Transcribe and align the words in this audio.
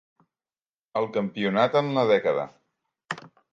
El 1.01 1.05
Campionat 1.17 1.79
en 1.83 1.93
la 1.99 2.07
dècada. 2.15 2.49